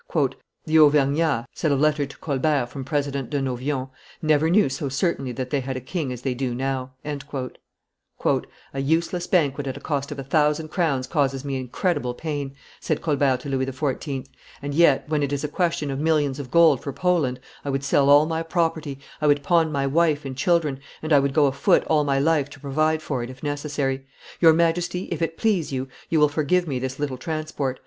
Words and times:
"The 0.65 0.79
Auvergnats," 0.79 1.45
said 1.53 1.71
a 1.71 1.75
letter 1.75 2.07
to 2.07 2.17
Colbert 2.17 2.65
from 2.71 2.83
President 2.83 3.29
de 3.29 3.39
Novion, 3.39 3.89
"never 4.19 4.49
knew 4.49 4.67
so 4.67 4.89
certainly 4.89 5.31
that 5.33 5.51
they 5.51 5.59
had 5.59 5.77
a 5.77 5.79
king 5.79 6.11
as 6.11 6.23
they 6.23 6.33
do 6.33 6.55
now." 6.55 6.93
"A 7.05 8.79
useless 8.79 9.27
banquet 9.27 9.67
at 9.67 9.77
a 9.77 9.79
cost 9.79 10.11
of 10.11 10.17
a 10.17 10.23
thousand 10.23 10.69
crowns 10.69 11.05
causes 11.05 11.45
me 11.45 11.57
incredible 11.57 12.15
pain," 12.15 12.55
said 12.79 13.03
Colbert 13.03 13.41
to 13.41 13.49
Louis 13.49 13.67
XIV., 13.67 14.25
and 14.59 14.73
yet, 14.73 15.07
when 15.07 15.21
it 15.21 15.31
is 15.31 15.43
a 15.43 15.47
question 15.47 15.91
of 15.91 15.99
millions 15.99 16.39
of 16.39 16.49
gold 16.49 16.81
for 16.81 16.91
Poland, 16.91 17.39
I 17.63 17.69
would 17.69 17.83
sell 17.83 18.09
all 18.09 18.25
my 18.25 18.41
property, 18.41 18.97
I 19.21 19.27
would 19.27 19.43
pawn 19.43 19.71
my 19.71 19.85
wife 19.85 20.25
and 20.25 20.35
children, 20.35 20.79
and 21.03 21.13
I 21.13 21.19
would 21.19 21.35
go 21.35 21.45
afoot 21.45 21.83
all 21.85 22.03
my 22.03 22.17
life 22.17 22.49
to 22.49 22.59
provide 22.59 23.03
for 23.03 23.21
it 23.21 23.29
if 23.29 23.43
necessary. 23.43 24.07
Your 24.39 24.53
Majesty, 24.53 25.09
if 25.11 25.21
it 25.21 25.37
please 25.37 25.71
you, 25.71 25.89
will 26.09 26.27
forgive 26.27 26.67
me 26.67 26.79
this 26.79 26.97
little 26.97 27.17
transport. 27.17 27.79